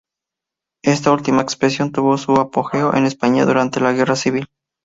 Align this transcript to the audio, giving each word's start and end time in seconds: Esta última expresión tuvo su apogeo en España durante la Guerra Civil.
Esta 0.83 1.11
última 1.11 1.43
expresión 1.43 1.91
tuvo 1.91 2.17
su 2.17 2.31
apogeo 2.37 2.95
en 2.95 3.05
España 3.05 3.45
durante 3.45 3.79
la 3.81 3.91
Guerra 3.93 4.15
Civil. 4.15 4.47